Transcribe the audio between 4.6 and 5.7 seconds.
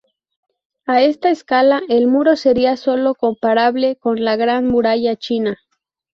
Muralla China.